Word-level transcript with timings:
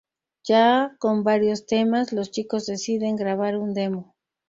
Ya 0.47 0.95
con 0.97 1.23
varios 1.23 1.67
temas, 1.67 2.11
los 2.11 2.31
chicos 2.31 2.65
deciden 2.65 3.15
grabar 3.15 3.55
un 3.55 3.75
demo. 3.75 4.15